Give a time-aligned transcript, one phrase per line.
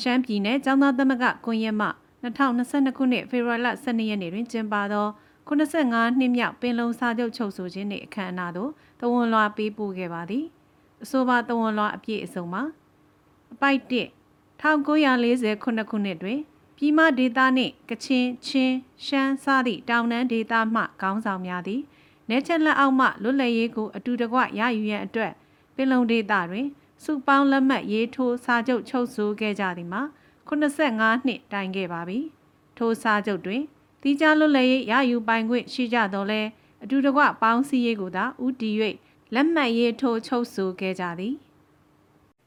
[0.00, 1.88] ရှမ်းပြည်နယ်ကျောင်းသားသမဂ္ဂကွန်ရက်မှ
[2.24, 5.06] 2022ခုနှစ်ဖေဖော်ဝါရီလ12ရက်နေ့တွင်ကျင်းပသော
[5.48, 8.70] 85နှစ်မြောက်ပင်လုံစာချုပ်ချုပ်ဆိုခြင်းနှင့်အခမ်းအနားသို့
[9.00, 10.44] တဝန်လွှာပေးပို့ခဲ့ပါသည်
[11.02, 12.62] အဆိုပါတဝန်လွှာအပြည့်အစုံမှာ
[13.52, 14.06] အပိုက်1
[14.62, 16.38] 1940ခုနှစ်တွင်
[16.76, 18.74] ပြည်မဒေသနှင့်ကချင်ချင်း
[19.06, 21.82] ရှမ်းစသည့်တောင်တန်းဒေသမှခေါင်းဆောင်များသည်
[22.30, 25.32] နေချက်လက်အောက်မှလွတ်လပ်ရေးကိုအတူတကွရယူရန်အတွက်
[25.74, 26.66] ပင်လုံဒေသတွင်
[27.04, 30.02] စုပေါင်းလက်မှတ်ရေးထိုးစာချုပ်ချုပ်ဆိုခဲ့ကြသည်မှာ
[30.48, 32.18] 85နှစ်တိုင်ခဲ့ပါပြီ
[32.78, 33.62] ထိုစာချုပ်တွင်
[34.02, 36.40] တီးခြားလွတ်လပ်ရေးရယူပိုင်ခွင့်ရှိကြတော့လဲ
[36.82, 38.70] အတူတကွပေါင်းစည်းရေးကိုသာဥတီ၍
[39.34, 41.34] လက်မှတ်ရေးထိုးချုပ်ဆိုခဲ့ကြသည်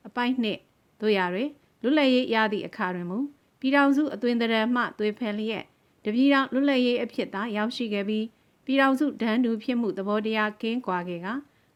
[0.07, 0.59] အပိုင်းနှစ်
[1.01, 1.49] တို့ရတွင်
[1.81, 3.17] လွတ်လပ်ရေးရသည့်အခါတွင်မူ
[3.59, 5.65] ပြည်ထောင်စုအသွင်သဏ္ဍာန်မှသွေးဖန်လျက်
[6.05, 8.25] တပြည်တော်လွတ်လပ်ရေးအဖြစ်သာရောက်ရှိခဲ့ပြီး
[8.65, 11.27] ပြည်ထောင်စုဒန်းတူဖြစ်မှုသဘောတရားကင်းကွာခဲ့က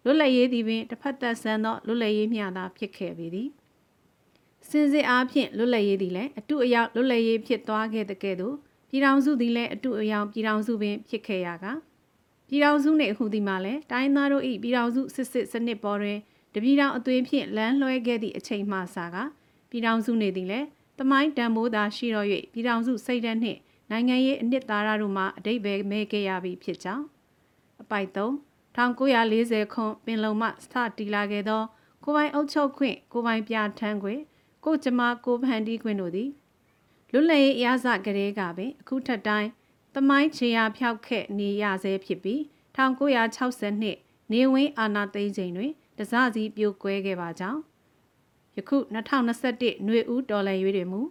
[0.06, 3.50] လွတ်လပ်ရေးသည်ပင်တစ်ဖက်သက်ဆန်သောလွတ်လပ်ရေးမျှသာဖြစ်ခဲ့ပေသည်
[4.70, 8.56] စင်စစ်အားဖြင့်လွတ်လပ်ရေးသည်လည်းအတုအယောင်လွတ်လပ်ရေးဖြစ်သွားခဲ့တဲ့ကဲ့သို့
[8.89, 11.66] ပြည်ထောင်စုသည်လည်းအတုအယောင်ပြည်ထောင်စုပင်ဖြစ်ခဲ့ရက
[12.48, 16.17] ပြည်ထောင်စုနှင့်အခုဒီမှာလည်းတိုင်းသားတို့၏ပြည်ထောင်စုစစ်စစ်စနစ်ပေါ်တွင်
[16.53, 19.16] တပြည်ထောင်အသွင်ဖြင့်လမ်းလွှဲခဲ့သည့်အချိန်မှစက
[19.70, 20.67] ပြည်ထောင်စုနေသည်လည်း
[21.00, 23.59] တမိုင်းတန်ဖိုးသာရှိတော့၍ပြည်ထောင်စုစိတ်ဓာတ်နှင့်
[23.92, 27.06] နိုင်ငံရေးအနှစ်သာရတို့မှအတိတ်ပဲမဲခဲ့ရပြီဖြစ်ကြောင်း
[27.81, 30.65] အပိုက်3 1940ခုပင်လုံမှစ
[30.97, 31.63] တီလာခဲ့သော
[32.03, 34.21] ကိုပိုင်အုပ်ချုပ်ခွင့်ကိုပိုင်ပြထန်းခွင့်
[34.65, 36.29] ကိုကျမကိုဖန်တီးခွင့်တို့သည်
[37.11, 39.49] လွတ်လပ်ရေးရစကလေးကပင်အခုထက်တိုင်း
[39.95, 42.39] တမိုင်းချေရဖျောက်ခဲ့နေရဆဲဖြစ်ပြီး
[42.75, 43.97] 1960နှစ်
[44.31, 47.59] နေဝင်းအာနာသိန်းချိန်တွင်တစစီပြိုကွဲခဲ့ပါကြောင်း
[48.57, 51.01] ယခု2021ຫນွေဦးတော်လှန်ရေးတွေမူ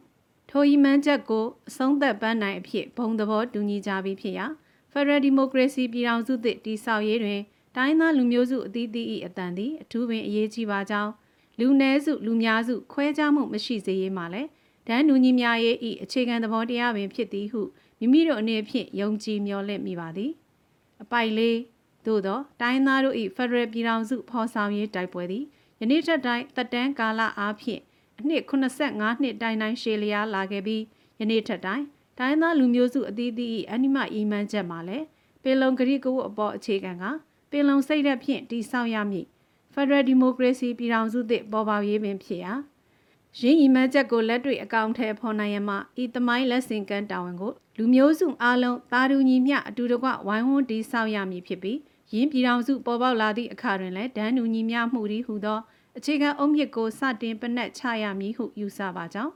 [0.51, 4.47] ထိုဤမှန်းချက်ကိုအဆုံးသက်ပန်းနိုင်အဖြစ်ဘုံသဘောတူညီကြပြီးဖြစ်ရာ
[4.93, 7.41] ဖက်ဒရယ်ဒီမိုကရေစီပြည်ထောင်စုသစ်တည်ဆောက်ရေးတွင်
[7.77, 11.13] တိုင်းသားလူမျိုးစုအသီးသီး၏အတန်သည်အထူးပင်အရေးကြီးပါကြောင်း
[11.59, 14.49] လူနည်းစုလူများစုခွဲခြားမှုမရှိစေရေးမှာလည်း
[14.87, 17.61] ဒန်းလူကြီးများရဲ့ဤအခြေခံသဘောတရားပင်ဖြစ်သည်ဟု
[17.99, 20.31] မိမိတို့အနေဖြင့်ယုံကြည်မျှော်လင့်မိပါသည်
[21.03, 21.59] အပိုက်လေး
[22.07, 25.45] သို့သောတိုင်းသားတို့၏ဖက်ဒရယ်ပြည်ထောင်စုဖော်ဆောင်ရေးတိုက်ပွဲသည်
[25.81, 27.81] ယနေ့ထက်တိုင်းတက်တန်းကာလအားဖြင့်
[28.19, 30.83] အနှစ်85နှစ်တိုင်တိုင်ရှည်လျားလာခဲ့ပြီး
[31.21, 31.85] ယနေ့ထက်တိုင်း
[32.19, 35.07] တိုင်းသားလူမျိုးစုအသီးသီး၏အနိမအီမန်ချက်မှာလည်း
[35.43, 37.05] ပင်လုံဂရိကဝတ်အပေါ်အခြေခံက
[37.55, 39.27] ပင်လုံစိတ်ဓာတ်ဖြင့်တည်ဆောက်ရမည်
[39.73, 42.53] ဖက်ဒရယ်ဒီမိုကရေစီပြည်ထောင်စုသစ်ပေါ်ပေါက်ရေးပင်ဖြစ်ရာ
[43.41, 51.79] ရင်းဤမှန်းချက်ကိုလက်တွေ့အကောင့်ထဲဖော်နိုင်ရမှဤသမိုင်းလက်ဆင့်ကမ်းတာဝန်ကိုလူမျိုးစုအားလုံးသာတူညီမျှအတူတကွဝိုင်းဝန်းတည်ဆောက်ရမည်ဖြစ်ပြီး
[52.13, 55.59] ရင်းပြည်ထောင်စုပေါ်ပေါက်လာသည့်အခါတွင်လည်းဒန်းတူညီမျှမှုသည်ဟူသော
[55.99, 59.33] အခြေခံအုံမြစ်ကိုစတင်ပနက်ချရမည်ဟုယူဆပါကြောင်း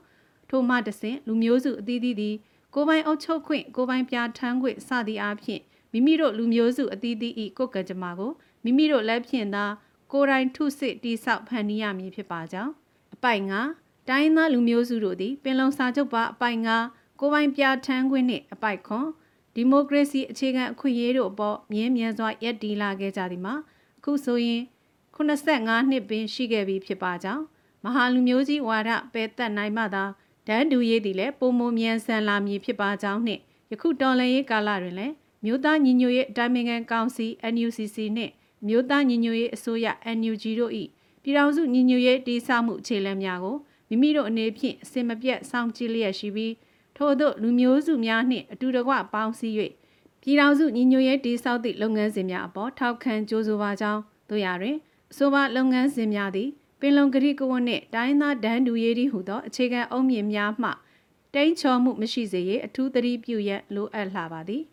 [0.49, 2.35] ထို့မှတဆင့်လူမျိုးစုအသီးသီးသည်
[2.75, 5.61] ကိုပိုင်အုပ်ချုပ်ခွင့်ကိုပိုင်ပြဋ္ဌာန်းခွင့်စသည့်အားဖြင့်
[5.93, 8.31] မိမိတို့လူမျိုးစုအသီးသီး၏ကိုယ်ကကြမ္မာကို
[8.63, 9.65] မိမိတို့လက်ဖြင့်သာ
[10.11, 12.71] ကိုယ်တိုင်ထုစစ်တိဆောက်ဖန်တီးရမည်ဖြစ်ပါကြောင်း
[13.15, 13.61] အပိုင်ငါ
[14.09, 16.77] တိုင်းသားလူမျိုးစုတို့သည်ပင်လုံစာချုပ်ပါအပိုင်ငါ
[17.19, 19.07] ကိုပိုင်ပြဋ္ဌာန်းခွင့်နှင့်အပိုက်ခွန်
[19.55, 23.55] ဒီမိုကရေစီအခြေခံအခွင့်အရေးတို့အပေါ်မြင်းမြန်စွာရပ်တည်လာခဲ့ကြသည်မှာ
[23.97, 24.61] အခုဆိုရင်
[25.15, 27.43] 85နှစ်ပင်ရှိခဲ့ပြီဖြစ်ပါကြောင်း
[27.83, 30.03] မဟာလူမျိုးကြီးဝါဒပယ်သက်နိုင်မှသာ
[30.47, 35.13] ဒန်းတူရေးသည်လည်းပုံမမြန်ဆန်လာမည်ဖြစ်ပါကြောင်းနှင့်ယခုတော်လှန်ရေးကာလတွင်လည်း
[35.43, 38.33] မြို့သားညီညွတ်ရေးအတိုင်းအမြံကောင်စီ NUCC နှင့်
[38.67, 40.73] မြို့သားညီညွတ်ရေးအစိုးရ NUG တို့၏
[41.23, 43.57] ပြည်ထောင်စုညီညွတ်ရေးတည်ဆောက်မှုအခြေလှမ်းများကို
[43.89, 46.53] မိမိတို့အနေဖြင့်အစင်မပြတ်စောင့်ကြည့်လျက်ရှိပြီး
[46.97, 49.55] ထို့သောလူမျိုးစုများနှင့်အတူတကွပေါင်းစည်း၍
[50.21, 54.75] ပြည်ထောင်စုညီညွတ်ရေးတည်ဆောက်သည့်လုပ်ငန်းစဉ်များအပေါ်ထောက်ခံကြိုးဆိုပါကြောင်းတို့ရတွင်
[55.11, 60.69] အဆိုပါလုပ်ငန်းစဉ်များသည်ပင်လုံကတိကဝတ်နှင့်တိုင်းသားဒန်းတူရေးသည်ဟုသောအခြေခံအုံမြင့်များမှ
[61.33, 64.63] တိန့်ချော်မှုမရှိစေရအထူးသတိပြုရန်လိုအပ်လာပါသည်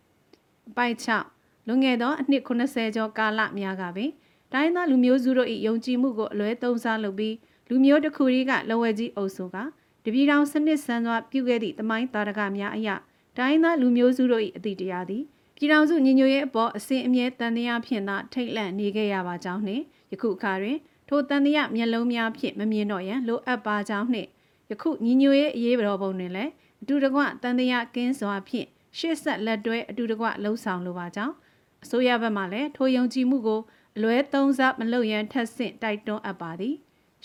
[0.69, 0.95] အပိုက်
[1.33, 4.11] 6လွန်ခဲ့သောအနှစ်80ကျော်ကာလများကပင်
[4.53, 7.35] တိုင်းသားလူမျိုးစုတို့၏ယုံကြည်မှုကိုအလွဲသုံးစားလုပ်ပြီး
[7.69, 9.57] လူမျိုးတစ်ခုတည်းကလဝဲကြီးအုပ်စုက
[10.03, 12.89] တပြည်တော်စနစ်ဆန်းစွာပြုခဲ့သည့်တမိုင်းတာရကများအရ
[13.37, 15.23] တိုင်းသားလူမျိုးစုတို့၏အသည့်တရားသည်
[15.55, 20.77] ပြည်ထောင်စုညီညွတ်ရေးအပေါ်အစဉ်အမြဲတန်တရားဖြင့်သာထိတ်လန့်နေခဲ့ရပါကြောင်းနှင့်ယခုအခါတွင်
[21.09, 24.29] ထိုတန်တရားမျက်လုံးများဖြင့်မမြင်တော့ရန်လိုအပ်ပါကြောင်းနှင့်
[24.71, 28.67] ယခုညီညွတ်ရေးအရေးတော်ပုံတွင်လည်းအတူတကွတန်တရားကင်းစွာဖြင့်
[28.97, 31.35] ရှေ့ဆက်လက်တွဲအတူတကွလှုံ့ဆော်လိုပါကြောင်း
[31.83, 33.61] အစိုးရဘက်မှလည်းထိုယုံကြည်မှုကို
[33.95, 36.75] အလွဲသုံးစားမလုပ်ရန်ထက်ဆင့်တိုက်တွန်းအပ်ပါသည်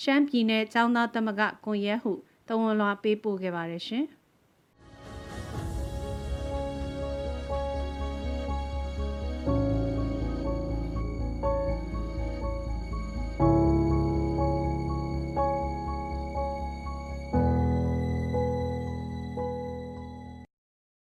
[0.02, 2.12] ရှမ်းပြည်နယ်ចောင်းသားသမဂကွန်ရက်ဟု
[2.48, 4.04] တဝန်လွှာပေးပို့ခဲ့ပါတယ်ရှင်။